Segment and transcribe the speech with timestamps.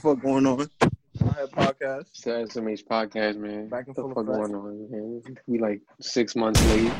[0.00, 0.68] fuck going on?
[0.82, 0.86] I
[1.40, 2.06] have podcast.
[2.12, 3.68] It's the SMH podcast, man.
[3.68, 4.52] Back in what the fuck effect.
[4.52, 5.22] going on, man?
[5.46, 6.92] We like six months late.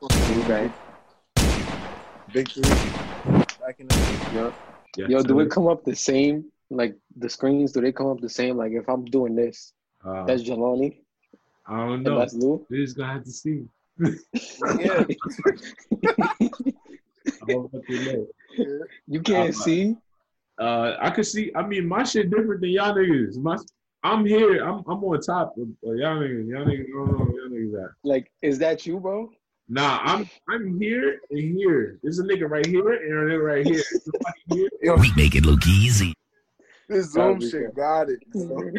[0.00, 0.70] We back.
[2.32, 2.62] Big three.
[2.62, 4.52] Back in the Yo,
[4.96, 5.40] Yes, yo, do sir.
[5.42, 6.44] it come up the same?
[6.70, 8.56] Like the screens, do they come up the same?
[8.56, 9.72] Like if I'm doing this,
[10.04, 10.98] Uh, that's Jelani,
[11.66, 12.18] I don't know.
[12.18, 12.64] that's Lou.
[12.70, 13.64] We're just gonna have to see.
[13.98, 15.04] Yeah.
[17.42, 18.26] I don't fucking know.
[19.06, 19.96] You can't Uh, see.
[20.58, 21.52] Uh, I could see.
[21.54, 23.36] I mean, my shit different than y'all niggas.
[23.38, 23.56] My,
[24.02, 24.64] I'm here.
[24.64, 26.48] I'm, I'm on top of of y'all niggas.
[26.48, 27.90] Y'all niggas, I don't know where y'all niggas at.
[28.02, 29.30] Like, is that you, bro?
[29.68, 31.98] Nah, I'm, I'm here and here.
[32.02, 33.82] There's a nigga right here and a nigga right here.
[34.50, 34.70] Here.
[34.82, 36.14] Yo, We make it look easy.
[36.88, 38.20] this Zoom Probably shit got it.
[38.32, 38.70] So,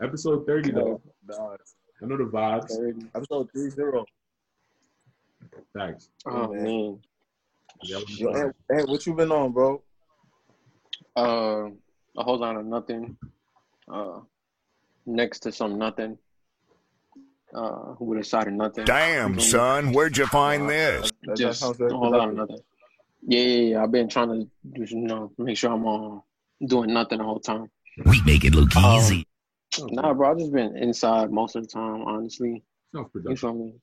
[0.02, 1.02] Episode 30 though.
[1.28, 1.56] nah,
[2.02, 3.04] I know the vibes.
[3.14, 4.06] episode three zero.
[5.76, 6.08] Thanks.
[6.26, 6.98] oh man.
[7.82, 9.82] Yeah, Yo, hey, hey, what you been on, bro?
[11.16, 11.70] Uh,
[12.16, 13.16] a whole lot of nothing.
[13.92, 14.20] Uh,
[15.06, 16.18] next to some nothing.
[17.52, 18.84] Uh, with a side of nothing.
[18.84, 21.10] Damn, son, where'd you find this?
[21.22, 22.60] That, that Just a whole lot of nothing.
[23.26, 23.82] Yeah, yeah, yeah.
[23.82, 24.48] I've been trying to,
[24.92, 26.20] you know, make sure I'm uh,
[26.64, 27.68] doing nothing the whole time.
[28.06, 29.26] We make it look Um, easy.
[29.80, 32.62] Nah, bro, I've just been inside most of the time, honestly.
[32.94, 33.74] Sounds You feel me?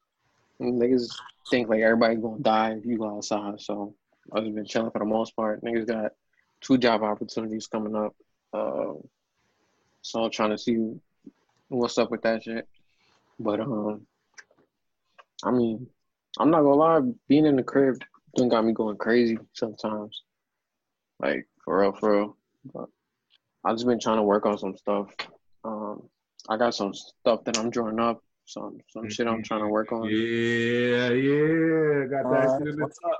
[0.61, 1.13] Niggas
[1.49, 3.93] think like everybody gonna die if you go outside, so
[4.33, 5.61] I've just been chilling for the most part.
[5.63, 6.13] Niggas got
[6.61, 8.15] two job opportunities coming up,
[8.53, 8.93] uh,
[10.01, 10.93] so I'm trying to see
[11.69, 12.67] what's up with that shit.
[13.39, 14.07] But um,
[15.43, 15.87] I mean,
[16.39, 17.95] I'm not gonna lie, being in the crib
[18.35, 20.23] done got me going crazy sometimes.
[21.19, 22.37] Like for real, for real.
[22.73, 22.85] But
[23.63, 25.09] I've just been trying to work on some stuff.
[25.63, 26.03] Um,
[26.49, 29.91] I got some stuff that I'm drawing up, some some shit I'm trying to work
[29.91, 30.05] on.
[30.05, 32.05] Yeah, yeah.
[32.05, 32.59] Got that Alright.
[32.59, 33.19] shit in the top.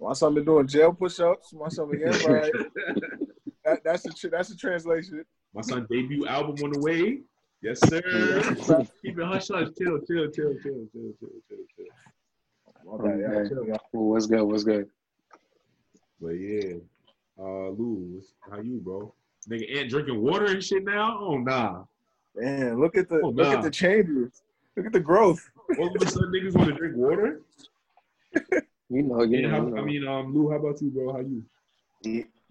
[0.00, 1.52] My son been doing jail push-ups.
[1.52, 2.52] My son been getting right.
[3.64, 5.24] That, that's the tr- that's the translation.
[5.54, 7.20] My son debut album on the way.
[7.62, 8.00] Yes, sir.
[9.02, 9.68] Keep it hush hush.
[9.76, 12.94] Chill, chill, chill, chill, chill, chill, chill, chill.
[12.94, 13.48] Okay, yeah, Okay.
[13.48, 13.76] chill, yeah.
[13.92, 14.42] Well, what's good?
[14.42, 14.88] What's good?
[16.20, 16.74] But yeah.
[17.38, 19.12] Uh Lou, how you, bro?
[19.50, 21.18] Nigga ain't drinking water and shit now?
[21.20, 21.84] Oh nah.
[22.36, 24.42] Man, look at the Oh, look at the changes.
[24.76, 25.50] Look at the growth.
[25.78, 27.40] All of a sudden niggas want to drink water?
[28.90, 29.50] You know, you Yeah, know.
[29.50, 29.76] how, you know.
[29.76, 31.12] I mean, um, Lou, how about you, bro?
[31.12, 31.44] How you?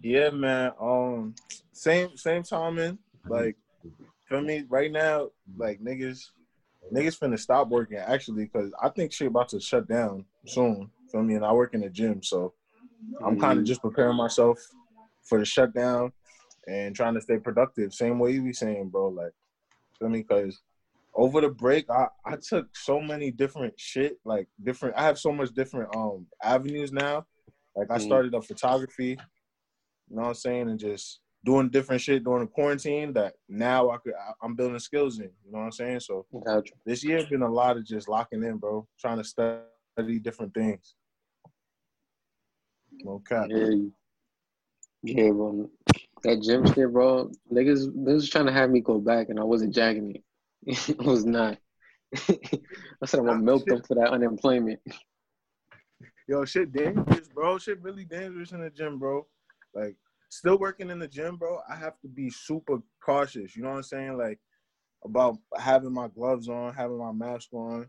[0.00, 0.72] Yeah, man.
[0.80, 1.34] Um,
[1.72, 2.98] same same timing.
[3.28, 3.56] Like,
[4.28, 4.64] feel me?
[4.68, 6.30] Right now, like niggas,
[6.92, 10.90] niggas finna stop working actually because I think shit about to shut down soon.
[11.10, 11.34] Feel me?
[11.34, 12.52] And I work in the gym, so
[13.24, 14.60] I'm kind of just preparing myself
[15.24, 16.12] for the shutdown
[16.68, 17.92] and trying to stay productive.
[17.92, 19.08] Same way you be saying, bro.
[19.08, 19.32] Like,
[19.98, 20.20] feel me?
[20.22, 20.60] Because
[21.18, 24.18] over the break, I I took so many different shit.
[24.24, 24.96] Like different.
[24.96, 27.26] I have so much different um avenues now.
[27.76, 28.02] Like I Mhm.
[28.02, 29.18] started up photography.
[30.08, 30.68] You know what I'm saying?
[30.70, 34.78] And just doing different shit during the quarantine that now I could I- I'm building
[34.78, 35.30] skills in.
[35.44, 36.00] You know what I'm saying?
[36.00, 36.76] So Got you.
[36.86, 38.86] this year's been a lot of just locking in, bro.
[38.98, 40.94] Trying to study different things.
[43.06, 43.46] Okay.
[43.48, 43.88] Yeah,
[45.02, 45.70] yeah, bro.
[46.22, 47.30] That gym shit, bro.
[47.52, 50.24] Niggas, niggas trying to have me go back, and I wasn't jacking it.
[50.68, 51.58] I was not.
[52.14, 54.80] I said I'm gonna milk them for that unemployment.
[56.26, 57.58] Yo, shit dangerous, bro.
[57.58, 59.26] Shit really dangerous in the gym, bro.
[59.74, 59.96] Like,
[60.28, 61.60] still working in the gym, bro.
[61.68, 63.56] I have to be super cautious.
[63.56, 64.18] You know what I'm saying?
[64.18, 64.38] Like,
[65.04, 67.88] about having my gloves on, having my mask on,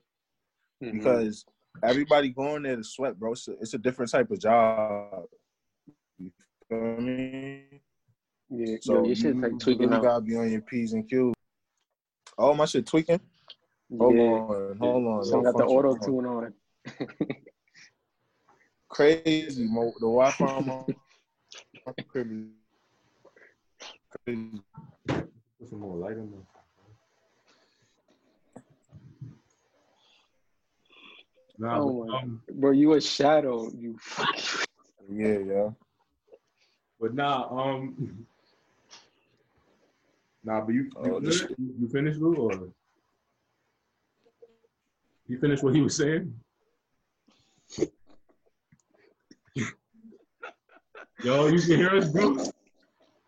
[0.81, 0.91] Mhm.
[0.94, 1.45] because
[1.84, 3.34] everybody going there to sweat, bro.
[3.34, 5.25] It's a, it's a different type of job.
[6.18, 6.31] You
[6.69, 7.66] feel me?
[8.50, 9.51] yeah, So yo, shit's you like
[9.94, 10.01] out.
[10.03, 11.34] gotta be on your p's and q's.
[12.39, 13.19] Oh, my shit tweaking.
[14.00, 15.25] Hold yeah, on, hold on.
[15.25, 16.05] so I got the auto hold on.
[16.05, 16.53] tune on.
[18.88, 20.45] Crazy, mo- the Wi-Fi.
[20.45, 22.45] on my crazy.
[25.05, 26.39] Put some more light on there.
[31.57, 33.69] Nah, Oh but, my- um, Bro, you a shadow.
[33.77, 34.33] You fuck.
[35.12, 35.69] Yeah, yeah.
[37.01, 38.25] but nah, um,
[40.50, 42.69] nah, but you you, Oh, this- you, you finished, Lou, or
[45.28, 46.34] you finished what he was saying?
[51.24, 52.38] Yo, you can hear us, bro?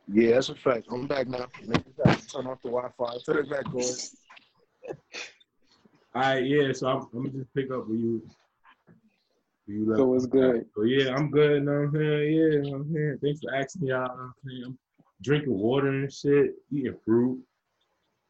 [0.08, 0.88] Yeah, that's a fact.
[0.92, 1.46] I'm back now.
[1.64, 3.18] Niggas got turn off the Wi-Fi.
[3.26, 3.84] Turn it back on.
[6.14, 6.74] All right, yeah.
[6.74, 8.22] So I'm, I'm gonna just pick up with you.
[9.66, 10.66] where you left So what's good?
[10.76, 11.52] So yeah, I'm good.
[11.52, 12.34] You know what I'm saying?
[12.34, 13.18] Yeah, you know what I'm saying?
[13.24, 14.02] Thanks for asking y'all.
[14.02, 14.64] You know what I'm saying?
[14.66, 14.78] I'm
[15.22, 17.42] drinking water and shit, eating fruit.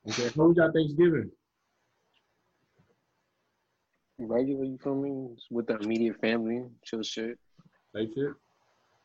[0.09, 1.31] Okay, how was y'all Thanksgiving?
[4.17, 5.35] Regular, you feel me?
[5.49, 7.37] With the immediate family, chill shit.
[7.93, 8.33] Like shit?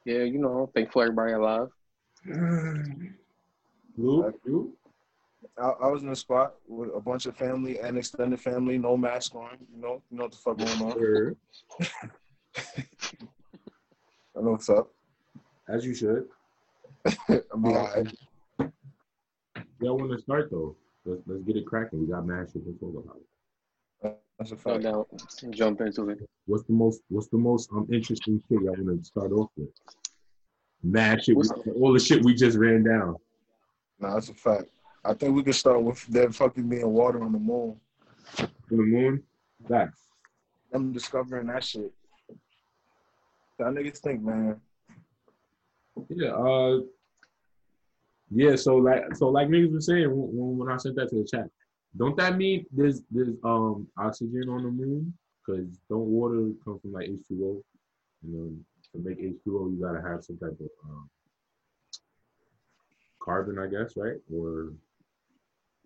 [0.04, 1.68] Yeah, you know, thankful everybody alive.
[3.96, 4.76] Blue, you?
[5.58, 8.96] I, I was in a spot with a bunch of family and extended family, no
[8.96, 9.56] mask on.
[9.74, 10.92] You know, you know what the fuck going on.
[10.92, 11.36] Sure.
[14.36, 14.90] I know what's up.
[15.68, 16.26] As you should.
[17.28, 18.14] I'll be alright.
[19.80, 20.76] Y'all want to start though?
[21.04, 22.00] Let's let's get it cracking.
[22.00, 23.20] We got mad shit to talk about.
[24.38, 24.82] That's a No fact.
[24.82, 25.08] doubt.
[25.50, 26.18] Jump into it.
[26.46, 29.68] What's the most What's the most um interesting shit y'all want to start off with?
[30.82, 31.36] Mad shit.
[31.36, 33.16] we- What's- all the shit we just ran down.
[33.98, 34.68] Nah, that's a fact.
[35.04, 37.80] I think we could start with that fucking being water on the moon.
[38.40, 39.22] On the moon.
[39.68, 40.00] Facts.
[40.72, 41.92] Them discovering that shit.
[43.58, 44.60] That niggas think, man.
[46.10, 46.32] Yeah.
[46.32, 46.80] Uh.
[48.30, 48.56] Yeah.
[48.56, 51.24] So like so like niggas were saying when, when when I sent that to the
[51.24, 51.46] chat,
[51.96, 55.14] don't that mean there's there's um oxygen on the moon?
[55.46, 57.64] Because don't water come from like H two O?
[58.26, 58.52] You know,
[58.92, 61.08] to make H two O, you gotta have some type of um,
[63.22, 64.16] carbon, I guess, right?
[64.34, 64.72] Or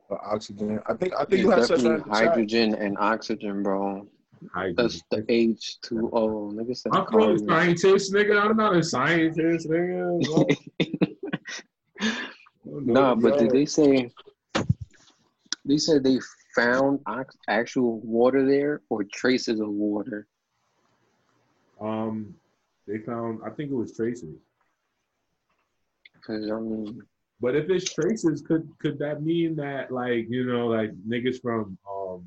[0.08, 0.80] For oxygen.
[0.86, 2.28] I think I think you have said that definitely chat.
[2.28, 4.06] hydrogen and oxygen, bro.
[4.54, 4.76] hydrogen.
[4.76, 6.52] That's the H two O.
[6.54, 7.48] Nigga said I'm not a carbon.
[7.48, 8.40] scientist, nigga.
[8.42, 10.56] I'm not a scientist, nigga.
[12.92, 14.10] Nah, but did they say
[15.64, 16.18] they said they
[16.54, 17.00] found
[17.48, 20.26] actual water there or traces of water?
[21.80, 22.34] um,
[22.86, 23.40] they found.
[23.44, 24.36] I think it was traces.
[26.14, 27.02] Because I mean,
[27.40, 31.78] But if it's traces, could could that mean that like you know like niggas from
[31.90, 32.26] um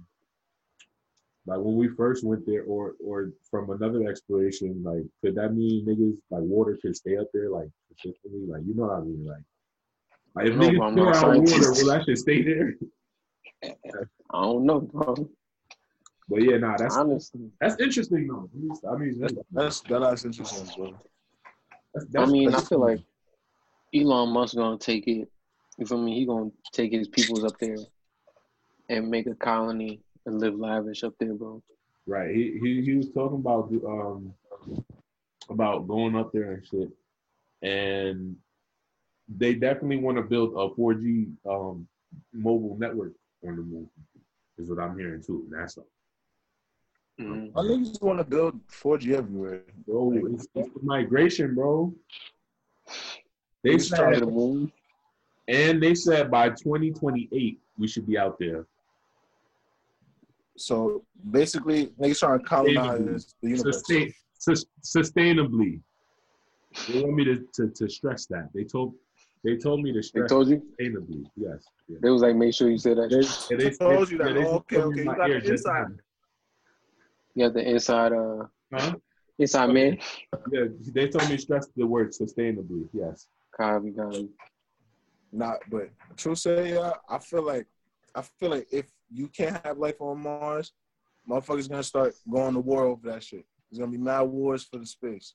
[1.45, 5.85] like when we first went there or or from another exploration like could that mean
[5.85, 9.25] niggas like water could stay up there like consistently like you know what I mean
[9.25, 9.43] like
[10.35, 11.83] like if No, niggas I'm pour out water scientist.
[11.83, 12.73] will that shit stay there?
[13.63, 15.15] I don't know, bro.
[16.29, 18.49] But yeah, nah, that's Honestly, that's interesting though.
[18.89, 20.93] I mean, That's that's that's interesting, bro.
[21.93, 23.01] that's, I that's, mean, I feel like
[23.93, 25.29] Elon Musk gonna take it.
[25.77, 26.15] You feel me?
[26.17, 27.77] He gonna take his peoples up there
[28.89, 31.61] and make a colony and live lavish up there, bro.
[32.07, 32.33] Right.
[32.35, 34.33] He, he he was talking about um
[35.49, 36.89] about going up there and shit,
[37.61, 38.35] and
[39.37, 41.87] they definitely want to build a 4G um
[42.31, 43.13] mobile network
[43.47, 43.89] on the moon.
[44.57, 45.47] Is what I'm hearing too.
[45.51, 45.83] NASA.
[47.19, 47.51] Mhm.
[47.55, 49.63] I niggas want to build 4G everywhere.
[49.87, 51.93] Bro, it's, it's the migration, bro.
[53.63, 54.71] They started to said, the moon.
[55.47, 58.65] and they said by 2028 we should be out there.
[60.57, 63.77] So basically, niggas trying to colonize the universe.
[63.77, 65.81] Sustain, sus, sustainably.
[66.87, 68.49] They want me to, to, to stress that.
[68.53, 68.93] They told
[69.43, 70.61] they told me to stress They told you.
[70.79, 71.25] sustainably.
[71.35, 71.65] Yes.
[71.87, 71.99] yes.
[72.01, 73.09] They was like, make sure you say that.
[73.49, 74.37] They, They told you that.
[74.37, 75.87] Oh, okay, okay, you got the inside.
[77.35, 78.95] You got the inside, uh, Huh?
[79.37, 79.97] inside man.
[80.51, 82.87] Yeah, they told me to stress the word sustainably.
[82.93, 83.27] Yes.
[83.55, 84.29] Copy, copy.
[85.31, 87.67] Not, but true say, yeah, I feel like,
[88.15, 90.71] I feel like if you can't have life on Mars,
[91.29, 93.45] motherfuckers gonna start going to war over that shit.
[93.71, 95.33] There's gonna be mad wars for the space.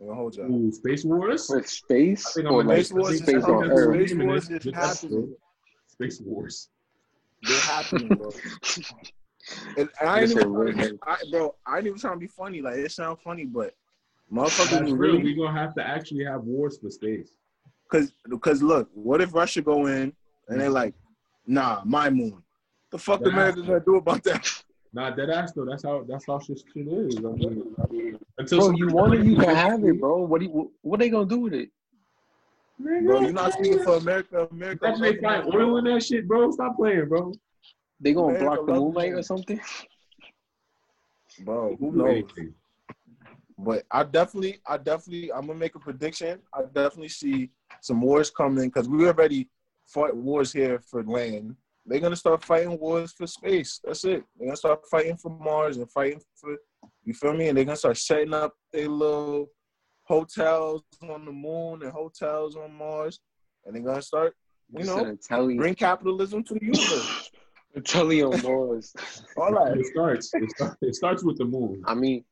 [0.00, 0.44] I'm gonna hold you.
[0.44, 1.48] Ooh, Space Wars.
[1.48, 3.56] With space I think I'm or like Space Wars space coming.
[3.56, 3.94] on Earth.
[4.08, 5.18] Space Wars is This happening.
[5.18, 5.36] episode.
[5.86, 6.68] Space Wars.
[7.42, 8.30] They're happening, bro.
[9.76, 10.98] And, and I ain't This even, shit.
[11.02, 12.60] I, bro, I ain't even trying to be funny.
[12.60, 13.74] Like it sounds funny, but
[14.30, 14.96] That's motherfuckers real.
[14.96, 17.30] really We're gonna have to actually have wars for space.
[17.90, 20.12] Cause, cause look, what if Russia go in
[20.48, 20.92] and they're like,
[21.46, 22.42] nah, my moon.
[22.90, 23.28] The fuck Yeah.
[23.32, 24.46] America gonna do about that?
[24.92, 25.64] Nah, dead ass though.
[25.66, 27.16] That's how that's how shit shit is.
[27.18, 27.74] I mean,
[28.52, 30.18] until Bro, you want it, you can have it, bro.
[30.18, 31.70] What do you, what they gonna do with it?
[32.78, 34.46] Bro, you're not speaking for America.
[34.50, 34.80] America.
[34.82, 36.50] That's they find oil in that shit, bro.
[36.50, 37.32] Stop playing, bro.
[38.00, 39.60] They gonna America block the moonlight or something?
[41.40, 42.08] Bro, who knows?
[42.08, 42.54] anything.
[43.58, 46.40] But I definitely, I definitely, I'm gonna make a prediction.
[46.52, 47.50] I definitely see
[47.80, 49.48] some wars coming because we already
[49.86, 51.56] fought wars here for land.
[51.86, 53.80] They're gonna start fighting wars for space.
[53.82, 54.24] That's it.
[54.36, 56.56] They're gonna start fighting for Mars and fighting for
[57.06, 57.48] you feel me?
[57.48, 59.46] And they're gonna start setting up their little
[60.02, 63.20] hotels on the moon and hotels on Mars,
[63.64, 64.36] and they're gonna start,
[64.76, 67.30] you know, Italian, bring capitalism to the universe.
[67.74, 68.94] Italian wars.
[69.36, 69.76] All that.
[69.76, 70.30] It starts.
[70.34, 71.82] It, start, it starts with the moon.
[71.86, 72.24] I mean,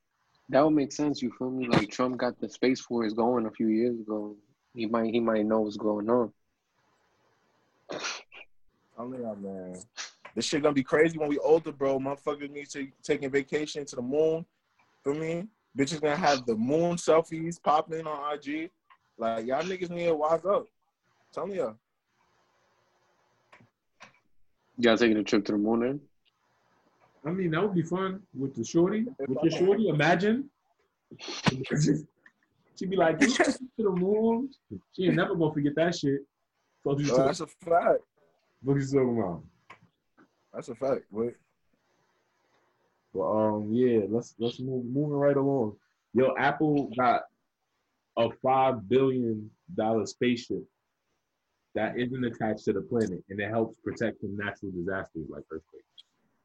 [0.49, 1.23] that would make sense.
[1.23, 1.69] You feel me?
[1.69, 4.37] Like Trump got the space force going a few years ago.
[4.75, 6.33] He might, he might know what's going on.
[8.99, 9.76] I'm like, man,
[10.35, 11.99] this shit gonna be crazy when we older, bro.
[11.99, 14.47] Motherfuckers need to taking vacation to the moon.
[15.04, 15.46] For me,
[15.78, 18.70] bitches gonna have the moon selfies popping on IG.
[19.18, 20.66] Like y'all niggas need to wise up.
[21.32, 21.76] Tell me, y'all.
[24.78, 26.00] Y'all taking a trip to the moon then?
[27.26, 29.06] I mean, that would be fun with the shorty.
[29.28, 30.50] With your shorty, imagine.
[32.76, 34.50] She'd be like, "You guys to the moon."
[34.96, 36.23] She ain't never gonna forget that shit.
[36.82, 38.00] Fuck you Oh, that's a fact.
[38.66, 39.42] fuck you talking about?
[40.52, 41.02] That's a fact.
[41.11, 41.34] Wait.
[43.14, 45.76] But um, yeah, let's let's move moving right along.
[46.14, 47.23] Yo, Apple got
[48.16, 50.64] a five billion dollar spaceship
[51.75, 55.85] that isn't attached to the planet, and it helps protect from natural disasters like earthquakes.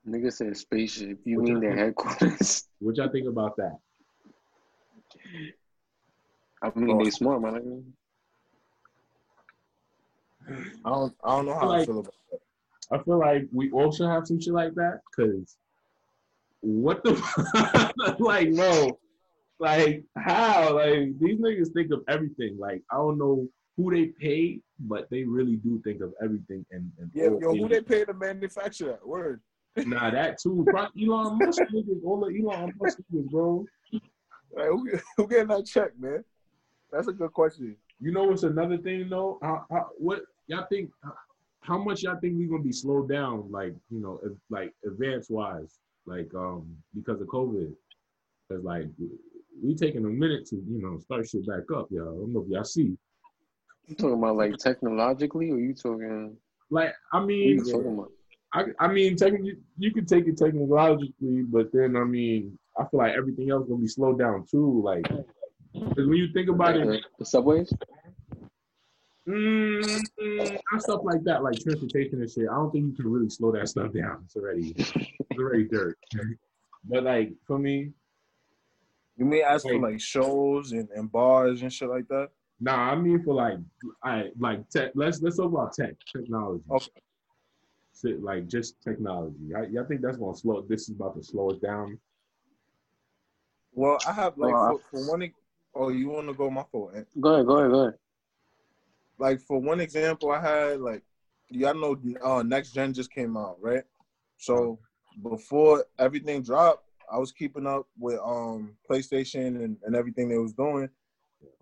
[0.08, 1.20] Nigga said spaceship.
[1.26, 2.68] You What mean you their headquarters?
[2.80, 3.78] What y'all think about that?
[6.62, 7.84] I mean, they smart, my nigga.
[10.86, 11.16] I don't.
[11.24, 12.40] I don't know how I Like- feel about that.
[12.92, 15.58] I feel like we all should have some shit like that, cause
[16.62, 17.14] what the
[18.20, 19.00] like, bro,
[19.60, 22.58] like how like these niggas think of everything.
[22.60, 23.48] Like I don't know
[23.78, 26.66] who they pay, but they really do think of everything.
[26.72, 29.08] And, and Yeah, yo, who they pay to manufacture that?
[29.08, 29.42] Word.
[29.78, 30.66] Nah, that too.
[30.76, 33.66] Elon Musk niggas, all the Elon Musk niggas, bro.
[34.52, 36.24] Like, who, who getting that check, man?
[36.92, 37.76] That's a good question.
[38.02, 39.40] You know what's another thing though?
[39.42, 40.90] How, how, what y'all think?
[41.62, 43.52] How much y'all think we gonna be slowed down?
[43.52, 47.72] Like you know, if, like advance wise, like um because of COVID.
[48.52, 48.88] Cause like
[49.64, 52.10] we taking a minute to you know start shit back up, y'all.
[52.10, 52.98] I don't know if y'all see.
[53.88, 56.36] You talking about like technologically, or you talking?
[56.70, 58.12] Like I mean, you talking about?
[58.54, 63.00] I I mean, technically you could take it technologically, but then I mean, I feel
[63.00, 64.82] like everything else gonna be slowed down too.
[64.84, 65.28] Like, cause
[65.74, 67.72] when you think about it, the subways?
[69.30, 72.48] Mm, and stuff like that, like transportation and shit.
[72.50, 74.22] I don't think you can really slow that stuff down.
[74.26, 75.98] It's already, it's already dirt.
[76.86, 77.92] But like for me,
[79.18, 82.30] You may ask for Like- like shows and, and bars and shit like that.
[82.60, 83.58] nah, I mean for like,
[84.04, 84.92] I like tech.
[84.96, 86.64] Let's let's talk about tech, technology.
[86.72, 86.88] Okay.
[88.02, 89.54] Shit, like just technology.
[89.56, 90.62] I, I think that's gonna slow.
[90.62, 92.00] This is about to slow it down.
[93.74, 95.32] Well, I have like Well, for, for one.
[95.76, 96.94] Oh, you want to go my fault?
[97.20, 97.94] Go ahead, go ahead, go ahead.
[99.20, 101.04] Like for one example, I had like
[101.50, 103.84] y'all know uh, next gen just came out, right?
[104.38, 104.80] So
[105.22, 110.54] before everything dropped, I was keeping up with um PlayStation and, and everything they was
[110.54, 110.90] doing.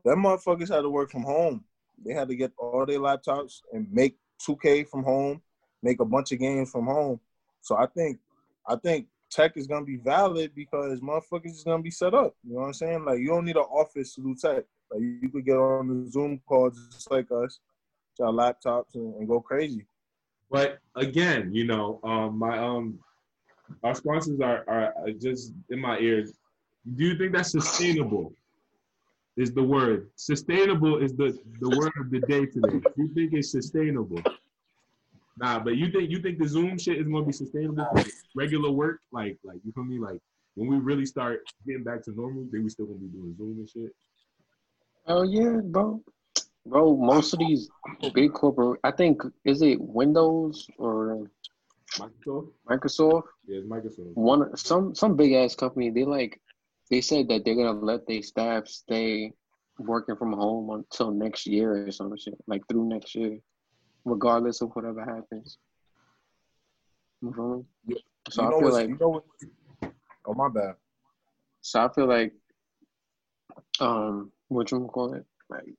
[0.05, 1.63] Them motherfuckers had to work from home.
[2.05, 5.41] They had to get all their laptops and make 2K from home,
[5.81, 7.19] make a bunch of games from home.
[7.61, 8.19] So I think
[8.67, 12.35] I think tech is gonna be valid because motherfuckers is gonna be set up.
[12.43, 13.05] You know what I'm saying?
[13.05, 14.63] Like you don't need an office to do tech.
[14.91, 17.59] Like you could get on the Zoom calls just like us,
[18.17, 19.85] to our laptops and, and go crazy.
[20.49, 22.99] But again, you know, um, my um,
[23.83, 26.33] our sponsors are, are are just in my ears.
[26.95, 28.33] Do you think that's sustainable?
[29.35, 31.03] Is the word sustainable?
[31.03, 32.79] Is the the word of the day today?
[32.79, 34.21] Do you think it's sustainable?
[35.39, 38.03] Nah, but you think you think the Zoom shit is gonna be sustainable for
[38.35, 39.01] regular work?
[39.11, 39.99] Like like you feel me?
[39.99, 40.19] Like
[40.55, 43.57] when we really start getting back to normal, then we still gonna be doing Zoom
[43.59, 43.91] and shit.
[45.05, 46.01] Oh yeah, bro.
[46.65, 47.69] Bro, most of these
[48.13, 51.29] big corporate, I think, is it Windows or
[51.93, 53.23] Microsoft, Microsoft?
[53.47, 54.15] yeah, it's Microsoft.
[54.15, 55.91] One, some, some big ass company.
[55.91, 56.41] They like,
[56.91, 59.31] they said that they're gonna let their staff stay
[59.79, 63.37] working from home until next year or some shit, like through next year,
[64.07, 65.57] regardless of whatever happens.
[67.21, 67.95] You feel me?
[68.29, 69.23] So you I feel like you know what?
[70.25, 70.75] Oh my bad.
[71.61, 72.33] So I feel like,
[73.79, 75.25] um, what you call it?
[75.49, 75.73] Like,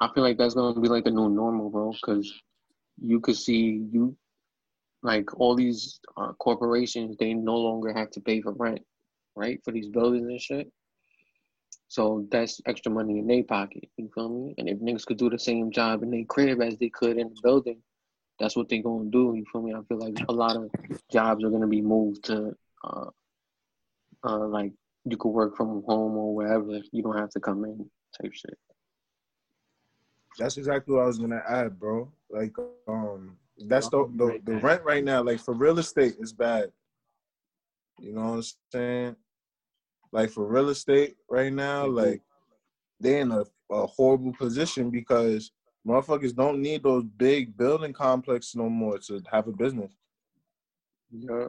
[0.00, 1.92] I feel like that's gonna be like the new normal, bro.
[1.92, 2.32] Because
[3.00, 4.16] you could see you,
[5.02, 8.80] like all these uh, corporations, they no longer have to pay for rent,
[9.34, 10.72] right, for these buildings and shit.
[11.90, 13.88] So that's extra money in their pocket.
[13.96, 14.54] You feel me?
[14.58, 17.30] And if niggas could do the same job in their crib as they could in
[17.30, 17.82] the building,
[18.38, 19.34] that's what they're gonna do.
[19.36, 19.74] You feel me?
[19.74, 20.70] I feel like a lot of
[21.10, 22.54] jobs are gonna be moved to,
[22.84, 23.10] uh,
[24.22, 24.72] uh, like
[25.04, 26.78] you could work from home or wherever.
[26.92, 27.90] You don't have to come in,
[28.22, 28.56] type shit.
[30.38, 32.08] That's exactly what I was gonna add, bro.
[32.30, 32.54] Like,
[32.86, 35.24] um, that's the the, the rent right now.
[35.24, 36.70] Like for real estate, is bad.
[37.98, 39.16] You know what I'm saying?
[40.12, 41.96] Like for real estate right now, mm-hmm.
[41.96, 42.22] like
[42.98, 45.52] they're in a, a horrible position because
[45.86, 49.92] motherfuckers don't need those big building complexes no more to have a business.
[51.12, 51.48] Yeah.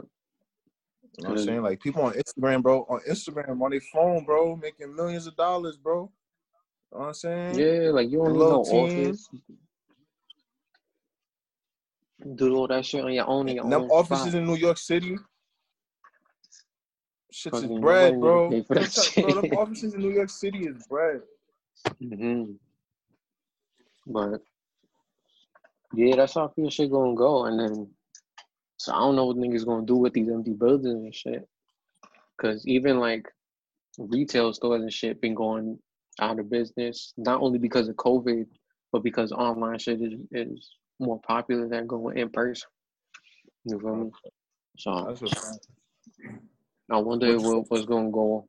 [1.18, 1.62] You know what I'm saying?
[1.62, 5.76] Like people on Instagram, bro, on Instagram, on their phone, bro, making millions of dollars,
[5.78, 6.10] bro.
[6.92, 7.60] You know what I'm saying?
[7.60, 9.10] Yeah, like you don't need no team.
[9.10, 9.30] office.
[12.36, 14.36] Do all that shit on your own in your And them own offices spot.
[14.36, 15.18] in New York City,
[17.32, 18.50] shit is bread, bro.
[18.50, 21.22] pay for that t- bro, them offices in New York City is bread.
[22.00, 22.44] hmm
[24.06, 24.42] But
[25.94, 27.46] yeah, that's how I feel shit gonna go.
[27.46, 27.88] And then,
[28.78, 31.48] so I don't know what niggas gonna do with these empty buildings and shit.
[32.40, 33.28] Cause even like
[33.98, 35.78] retail stores and shit been going
[36.20, 38.46] out of business, not only because of COVID,
[38.92, 42.70] but because online shit is, is more popular than going in person.
[43.66, 44.12] You feel me?
[44.78, 45.68] So That's a fact.
[46.90, 48.48] I wonder what, what's going to go.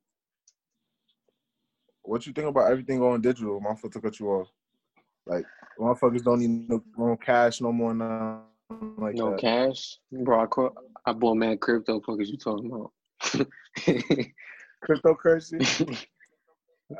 [2.03, 3.61] What you think about everything going digital?
[3.61, 4.49] My foot to cut you off.
[5.27, 5.45] Like
[5.79, 8.43] motherfuckers don't need no, no cash no more now.
[8.99, 9.41] Like No that.
[9.41, 10.43] cash, bro.
[10.43, 10.75] I, caught,
[11.07, 12.01] I bought mad crypto.
[12.01, 12.93] Fuck is you talking about?
[14.85, 16.07] Cryptocurrency.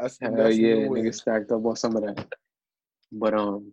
[0.01, 2.27] That's, Hell that's yeah, niggas stacked up on some of that.
[3.11, 3.73] But um,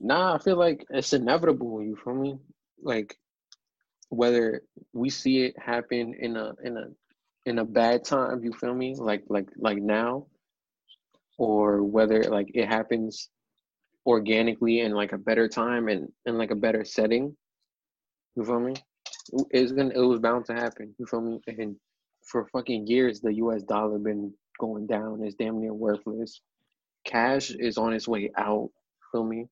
[0.00, 1.82] nah, I feel like it's inevitable.
[1.82, 2.38] You feel me?
[2.82, 3.16] Like
[4.10, 4.62] whether
[4.92, 6.84] we see it happen in a in a
[7.46, 8.94] in a bad time, you feel me?
[8.94, 10.26] Like like like now,
[11.38, 13.28] or whether like it happens
[14.06, 17.36] organically in like a better time and in like a better setting.
[18.36, 18.74] You feel me?
[19.50, 20.94] It's gonna it was bound to happen.
[20.98, 21.40] You feel me?
[21.46, 21.76] And
[22.24, 23.62] for fucking years, the U.S.
[23.62, 25.22] dollar been going down.
[25.22, 26.40] It's damn near worthless.
[27.04, 28.70] Cash is on its way out.
[29.12, 29.46] Feel me?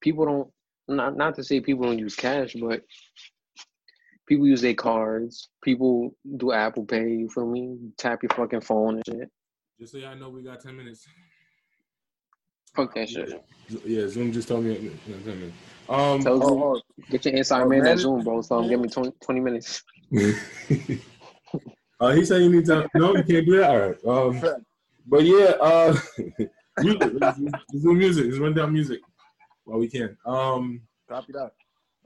[0.00, 0.50] People don't.
[0.88, 2.82] Not not to say people don't use cash, but
[4.28, 5.48] people use their cards.
[5.62, 7.08] People do Apple Pay.
[7.10, 7.76] You feel me?
[7.96, 9.30] Tap your fucking phone and shit.
[9.80, 11.06] Just so y'all know, we got ten minutes.
[12.76, 13.42] Fuck that shit.
[13.84, 15.56] Yeah, Zoom just told me you ten minutes.
[15.88, 16.80] Um, Tell Zoom, Oh,
[17.10, 17.92] get your inside Oh, man man.
[17.92, 18.42] at Zoom, bro.
[18.42, 19.82] So give me 20, 20 minutes.
[22.00, 22.86] uh, he said you need to.
[22.94, 23.70] No, you can't do that.
[23.70, 23.78] All
[24.28, 24.44] right.
[24.44, 24.62] Um,
[25.06, 25.96] but yeah, uh,
[26.82, 27.12] music.
[27.14, 28.26] Let's, let's do music.
[28.26, 29.00] Let's run down music
[29.64, 30.16] while we can.
[30.26, 31.52] Um, copy that.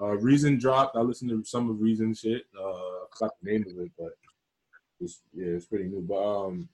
[0.03, 0.97] Uh, Reason dropped.
[0.97, 2.43] I listened to some of Reason shit.
[2.59, 4.13] Uh, I forgot the name of it, but
[5.01, 6.05] it's yeah, it's pretty new.
[6.07, 6.69] But um,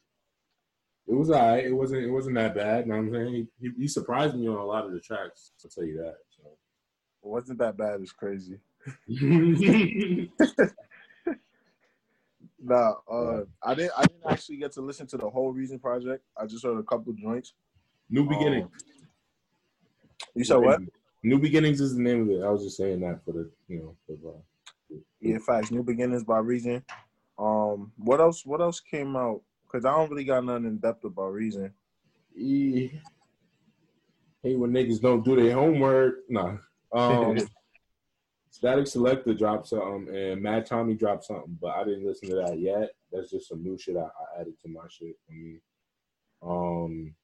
[1.06, 1.64] it was alright.
[1.64, 2.86] It wasn't it wasn't that bad.
[2.86, 3.48] You know what I'm saying?
[3.60, 5.52] He, he, surprised me on a lot of the tracks.
[5.64, 6.16] I'll tell you that.
[6.44, 8.00] It wasn't that bad.
[8.00, 8.58] It's crazy.
[9.08, 10.66] So.
[12.60, 13.92] Nah, uh, I didn't.
[13.96, 16.24] I didn't actually get to listen to the whole Reason project.
[16.36, 17.54] I just heard a couple joints.
[18.10, 18.68] New Um, beginning.
[20.34, 20.80] You said what?
[21.28, 22.42] New beginnings is the name of it.
[22.42, 25.70] I was just saying that for the you know for uh, Yeah, facts.
[25.70, 26.82] New Beginnings by Reason.
[27.38, 28.46] Um, what else?
[28.46, 29.42] What else came out?
[29.64, 31.70] Because I don't really got nothing in depth about Reason.
[32.34, 32.90] E.
[34.42, 36.20] Hey, when niggas don't do their homework.
[36.30, 36.56] Nah.
[36.94, 37.36] Um,
[38.50, 42.58] Statik Selektah dropped something and Mad Tommy dropped something, but I didn't listen to that
[42.58, 42.90] yet.
[43.12, 45.16] That's just some new shit I, I added to my shit.
[45.28, 45.60] I mean,
[46.42, 47.14] um,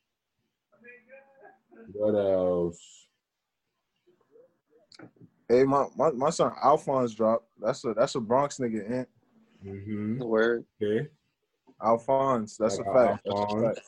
[1.93, 3.04] what else?
[5.49, 7.47] Hey, my, my, my son Alphonse dropped.
[7.61, 9.01] That's a that's a Bronx nigga.
[9.01, 9.09] Ain't
[9.65, 10.23] Mm-hmm.
[10.23, 10.65] Word.
[10.83, 11.09] Okay.
[11.83, 12.57] Alphonse.
[12.57, 13.25] That's a Like fact.
[13.25, 13.81] That's a fact.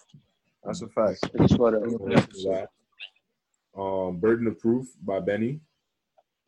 [0.65, 1.31] That's a fact.
[1.35, 1.85] It's what I up.
[1.85, 3.81] listened to that.
[3.81, 5.61] Um, Burden of Proof by Benny.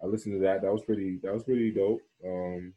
[0.03, 0.63] I listened to that.
[0.63, 1.19] That was pretty.
[1.23, 2.01] That was pretty dope.
[2.25, 2.73] Um,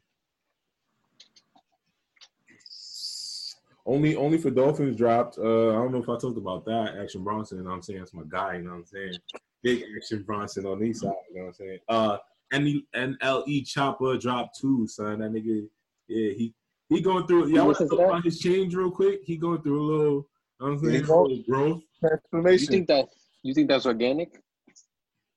[3.86, 5.38] only only for Dolphins dropped.
[5.38, 6.96] Uh, I don't know if I talked about that.
[7.00, 7.58] Action Bronson.
[7.58, 8.00] You know what I'm saying?
[8.00, 8.56] That's my guy.
[8.56, 9.18] You know what I'm saying?
[9.62, 11.12] Big Action Bronson on these side.
[11.32, 11.78] You know what I'm saying?
[11.88, 12.18] Uh,
[12.52, 15.20] N- NLE Chopper dropped two, son.
[15.20, 15.66] That nigga.
[16.08, 16.54] Yeah, he
[16.88, 17.46] he going through.
[17.48, 19.20] Y'all want to listen talk about his change real quick?
[19.24, 20.04] He going through a little.
[20.04, 20.26] You
[20.60, 21.04] know what I'm saying?
[21.04, 21.82] go- A little growth.
[22.02, 23.08] You think that?
[23.42, 24.42] You think that's organic?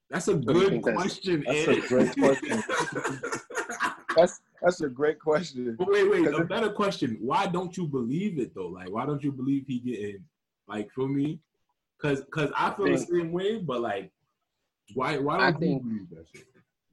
[0.10, 1.44] That's a do good think that's- question.
[1.48, 2.64] that's a great question.
[4.16, 5.76] That's that's a great question.
[5.78, 7.18] But wait, wait, Cause a better question.
[7.20, 8.68] Why don't you believe it though?
[8.68, 10.24] Like, why don't you believe he getting
[10.70, 11.42] like for me?
[12.02, 13.58] Cause, cause I feel the same way.
[13.58, 14.12] But like,
[14.94, 16.48] why, why don't you think- believe that shit?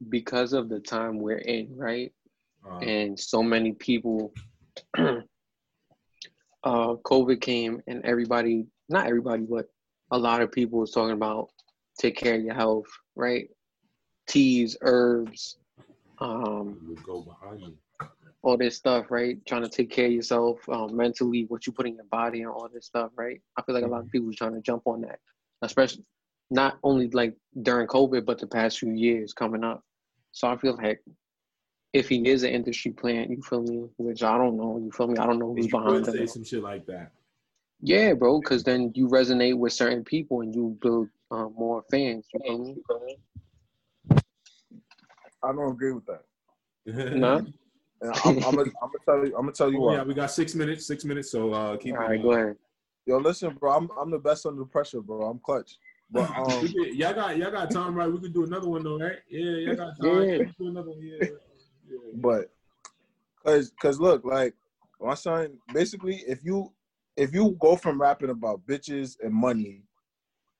[0.09, 2.12] Because of the time we're in, right?
[2.68, 4.33] Uh, and so many people
[4.98, 5.22] uh
[6.64, 9.68] covid came and everybody not everybody but
[10.12, 11.48] a lot of people was talking about
[11.98, 13.48] take care of your health right
[14.28, 15.59] teas herbs
[16.20, 17.74] um go behind me.
[18.42, 21.87] all this stuff right trying to take care of yourself um, mentally what you put
[21.87, 24.31] in your body and all this stuff right i feel like a lot of people
[24.31, 25.18] are trying to jump on that
[25.62, 26.05] especially
[26.52, 29.82] not only like during covid but the past few years coming up
[30.32, 31.00] so i feel like
[31.92, 33.86] if he is an industry plant, you feel me?
[33.98, 34.80] Which I don't know.
[34.82, 35.18] You feel me?
[35.18, 37.12] I don't know who's You behind could say some shit like that.
[37.82, 38.40] Yeah, bro.
[38.40, 42.26] Because then you resonate with certain people and you build um, more fans.
[42.32, 43.18] You feel me?
[45.44, 46.24] I don't agree with that.
[46.86, 47.46] No?
[48.04, 49.36] And I'm, I'm, gonna, I'm gonna tell you.
[49.36, 49.94] I'm gonna tell you Oh, why.
[49.94, 50.88] yeah, we got six minutes.
[50.88, 51.30] Six minutes.
[51.30, 51.94] So uh, keep.
[51.94, 52.56] All it right, go ahead.
[53.06, 53.70] Yo, listen, bro.
[53.70, 55.22] I'm I'm the best under pressure, bro.
[55.28, 55.78] I'm clutch.
[56.12, 58.11] But um, could- y'all got y'all got time, right?
[58.11, 59.18] We could do another one though, right?
[59.29, 60.22] Yeah, y'all got time.
[60.22, 60.38] Yeah.
[60.38, 61.01] We could do another one.
[61.01, 61.27] Yeah.
[61.88, 61.96] yeah.
[62.14, 62.51] but
[63.44, 64.55] cause cause look, like
[65.01, 66.72] my son, basically, if you
[67.16, 69.83] if you go from rapping about bitches and money,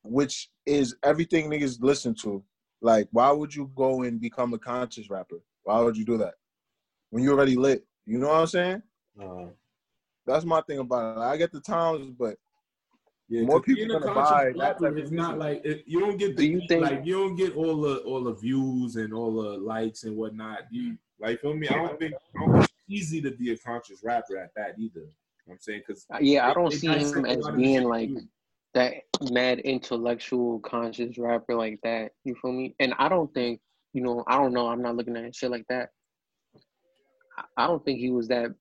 [0.03, 2.43] which is everything niggas listen to,
[2.81, 5.41] like why would you go and become a conscious rapper?
[5.65, 6.35] Why would you do that
[7.11, 7.85] when you already lit?
[8.07, 8.83] You know what I'm saying?
[9.21, 9.47] Uh,
[10.27, 11.21] That's my thing about it.
[11.21, 12.37] I get the times, but
[13.33, 15.85] Yeah, More people being a gonna conscious buy that rapper type of not like it,
[15.87, 18.35] you don't get Do the you think- like you don't get all the all the
[18.35, 20.64] views and all the likes and whatnot.
[20.71, 21.66] You like feel me?
[21.66, 24.75] I don't think I don't think it's easy to be a conscious rapper at that
[24.79, 25.01] either.
[25.01, 25.11] You know
[25.47, 27.85] what I'm saying because uh, Yeah, I don't see him as lot of the being
[27.85, 28.21] like you
[28.75, 28.97] that
[29.31, 32.12] mad intellectual conscious rapper like that.
[32.25, 32.75] You feel me?
[32.81, 33.61] And I don't think,
[33.95, 34.68] you know, I don't know.
[34.68, 35.88] I'm not looking at shit like that.
[37.57, 38.55] I don't think he was that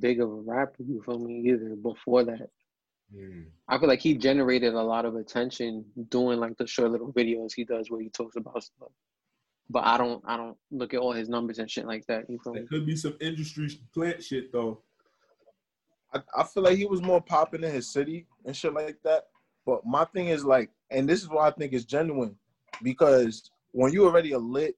[0.00, 0.82] big of a rapper.
[0.82, 1.48] You feel me?
[1.48, 2.48] Either before that,
[3.14, 3.46] Mm.
[3.68, 7.52] I feel like he generated a lot of attention doing like the short little videos
[7.54, 8.90] he does where he talks about stuff.
[9.68, 12.28] But I don't, I don't look at all his numbers and shit like that.
[12.28, 12.60] You feel me?
[12.60, 14.80] there could be some industry plant shit though.
[16.14, 19.26] I, I feel like he was more popping in his city and shit like that.
[19.64, 22.36] But my thing is like, and this is why I think it's genuine,
[22.82, 24.76] because when you already a lit,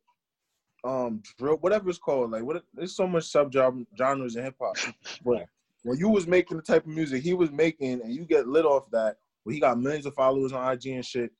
[0.84, 4.76] um, drill, whatever it's called, like what there's so much sub genres in hip hop.
[5.24, 5.46] But
[5.84, 8.64] when you was making the type of music he was making, and you get lit
[8.64, 11.30] off that, where he got millions of followers on IG and shit,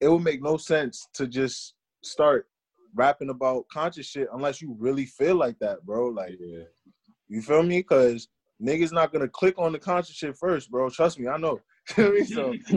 [0.00, 2.46] it would make no sense to just start
[2.94, 6.08] rapping about conscious shit unless you really feel like that, bro.
[6.08, 6.36] Like.
[6.40, 6.64] Yeah.
[7.30, 7.82] You feel me?
[7.84, 8.26] Cause
[8.60, 10.90] niggas not gonna click on the conscious shit first, bro.
[10.90, 11.60] Trust me, I know.
[11.86, 12.24] Feel me?
[12.24, 12.52] so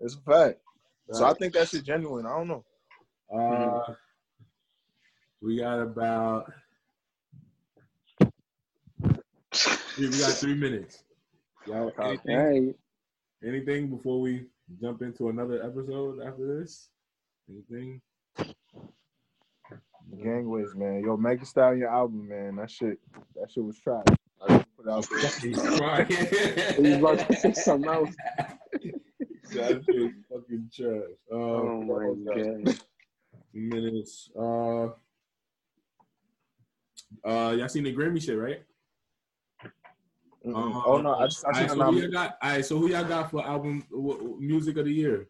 [0.00, 0.60] it's a fact.
[1.10, 2.24] So I think that shit genuine.
[2.24, 2.64] I don't know.
[3.34, 3.94] Uh,
[5.42, 6.52] we got about
[9.98, 11.04] we got three minutes.
[11.66, 12.74] Y'all, anything, All right.
[13.46, 14.46] anything before we
[14.80, 16.88] jump into another episode after this?
[17.48, 18.00] Anything?
[20.22, 21.02] Gangways, man.
[21.04, 21.46] Yo, Megan
[21.78, 22.56] your album, man.
[22.56, 22.98] That shit,
[23.36, 24.04] that shit was trash.
[24.46, 26.04] I just put it out there.
[26.84, 28.14] He's about to say something else.
[29.52, 31.02] that shit was fucking trash.
[31.30, 32.78] Uh, Oh my god.
[33.52, 34.30] minutes.
[34.38, 34.84] Uh,
[37.24, 38.62] uh, y'all seen the Grammy shit, right?
[40.46, 40.82] Mm-mm.
[40.86, 42.36] oh no, I just I Alright, seen so who y'all got?
[42.42, 45.28] All right, so who y'all got for album w- music of the year?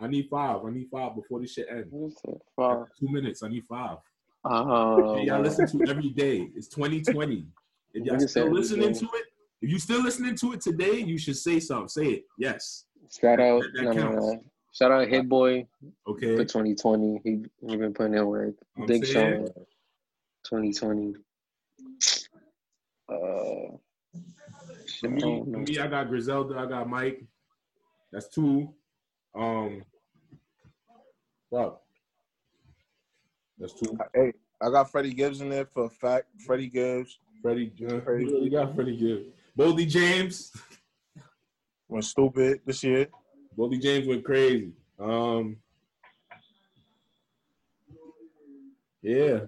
[0.00, 0.64] I need five.
[0.64, 2.16] I need five before this shit ends.
[2.54, 2.88] Fuck.
[2.98, 3.42] Two minutes.
[3.42, 3.98] I need five.
[4.44, 6.50] Oh, Hey, y'all listen to every day.
[6.54, 7.46] It's 2020.
[7.94, 9.24] If y'all still listening to it,
[9.62, 11.88] if you still listening to it today, you should say something.
[11.88, 12.24] Say it.
[12.38, 12.84] Yes.
[13.10, 14.44] Shout out, That- that no, no, no.
[14.72, 15.66] Shout out Hit Boy
[16.06, 16.36] Okay.
[16.36, 17.20] for 2020.
[17.24, 18.54] He he been putting in work.
[18.76, 19.06] I'm Big.
[19.06, 19.46] Sean,
[20.44, 21.14] 2020.
[23.08, 23.76] Uh,
[24.96, 26.58] shit, For me, don't for me, I got Griselda.
[26.58, 27.24] I got Mike.
[28.12, 28.72] That's two.
[29.34, 29.82] Um.
[31.50, 31.80] Fuck.
[33.58, 33.96] That's two.
[34.14, 36.26] Hey, I got Freddie Gibbs in there for a fact.
[36.44, 37.72] Freddie Gibbs Freddie.
[37.88, 38.24] Uh, Freddie.
[38.24, 39.28] you got Freddie Gibbs.
[39.56, 40.52] Boldy James.
[41.88, 43.06] went stupid this year.
[43.56, 44.72] Boldy James went crazy.
[44.98, 45.56] Um.
[49.02, 49.40] Yeah.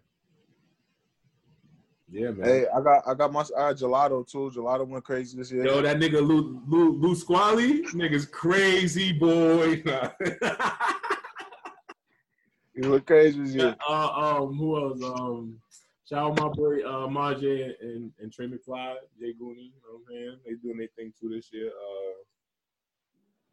[2.10, 2.48] Yeah, man.
[2.48, 4.50] Hey, I got I got my I Gelato too.
[4.54, 5.66] Gelato went crazy this year.
[5.66, 9.82] Yo, that nigga Lou Lou Lou Squally, nigga's crazy boy.
[12.74, 13.76] he went crazy this year.
[13.86, 15.02] uh, um, who else?
[15.02, 15.60] Um,
[16.08, 19.66] shout out my boy uh Marjay and, and Trey McFly, Jay Gooney.
[19.66, 20.38] You know what I'm saying?
[20.46, 21.70] They doing their thing too this year.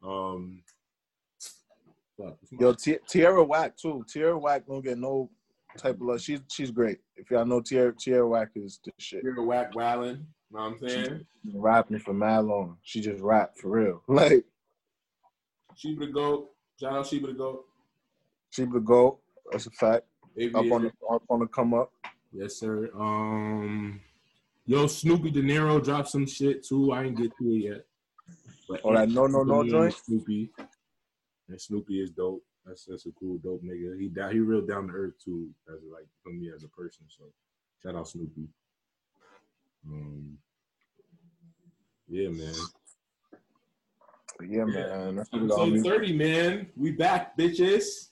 [0.02, 0.62] Uh, um,
[2.16, 4.02] fuck, Yo, Ti- Tierra Whack too.
[4.08, 5.28] Tierra Whack don't get no
[5.78, 6.20] type of love.
[6.20, 6.98] She's she's great.
[7.16, 9.22] If y'all know Tierra Tierra Whack is the shit.
[9.22, 10.24] You're a whack wildin'.
[10.52, 11.04] Know what I'm saying?
[11.44, 12.78] She's been rapping for mad long.
[12.82, 14.02] She just rap for real.
[14.08, 14.44] Like
[15.74, 16.50] she Sheba the Goat.
[16.80, 17.64] Shout out Sheba the Goat.
[18.50, 19.18] she be the goat.
[19.50, 20.04] That's a fact.
[20.54, 21.90] Up on the up on the come up.
[22.32, 22.90] Yes, sir.
[22.98, 24.00] Um,
[24.66, 26.92] yo, Snoopy De Niro dropped some shit too.
[26.92, 27.84] I ain't get to it yet.
[28.68, 29.94] But Oh, that no no no Snoopy joint.
[30.04, 30.50] Snoopy.
[31.48, 32.42] And Snoopy is dope.
[32.66, 33.98] That's that's a cool dope nigga.
[33.98, 36.68] He down he real down to earth too, as a, like for me as a
[36.68, 37.04] person.
[37.08, 37.24] So
[37.80, 38.48] shout out Snoopy.
[39.88, 40.36] Um,
[42.08, 42.54] yeah, man.
[44.48, 45.16] Yeah, man.
[45.16, 46.66] That's what we all Episode thirty, man.
[46.76, 48.08] We back, bitches.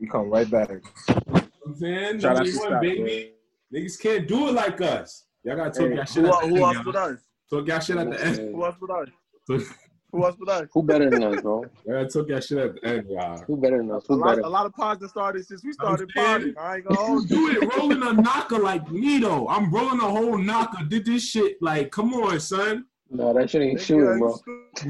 [0.00, 0.70] We come right back.
[0.70, 3.32] You know what I'm saying Shout out Number to one, Scott, baby.
[3.74, 5.26] Niggas can't do it like us.
[5.44, 6.76] Y'all gotta talk Hey, y'all shit who, the who end.
[6.76, 7.18] else with us?
[7.50, 8.54] Talk y'all shit at the end.
[8.54, 9.74] Who else with us?
[10.10, 10.68] Talk- Who else with us?
[10.72, 11.62] Who better than us, bro?
[11.84, 13.38] Y'all gotta talk y'all shit at the end, y'all.
[13.46, 14.04] Who better than us?
[14.08, 14.40] A Who lot, better?
[14.42, 16.26] a lot of pods that started since we started saying?
[16.26, 16.54] podding.
[16.58, 19.46] I ain't gonna hold Do it rolling a knocker like me though.
[19.48, 20.84] I'm rolling a whole knocker.
[20.84, 22.86] Did this shit like, come on, son.
[23.10, 24.38] No, that shit ain't shooting, you bro.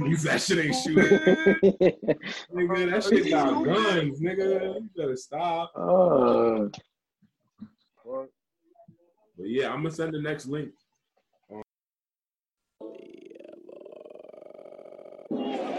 [0.09, 1.05] You that shit ain't shooting,
[2.53, 2.91] nigga.
[2.91, 4.75] That shit got guns, nigga.
[4.75, 5.73] You better stop.
[5.77, 6.69] oh,
[8.05, 8.29] But
[9.49, 10.71] yeah, I'm gonna send the next link
[15.31, 15.78] Thank you.